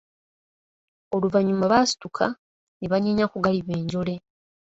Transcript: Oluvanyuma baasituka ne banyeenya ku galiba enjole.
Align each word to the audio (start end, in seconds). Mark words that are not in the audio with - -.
Oluvanyuma 1.15 1.71
baasituka 1.71 2.25
ne 2.79 2.85
banyeenya 2.91 3.25
ku 3.31 3.37
galiba 3.45 3.71
enjole. 3.79 4.15